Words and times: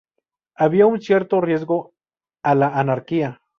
Había 0.55 0.87
un 0.87 0.99
cierto 0.99 1.41
riesgo 1.41 1.93
a 2.41 2.55
la 2.55 2.69
anarquía. 2.69 3.39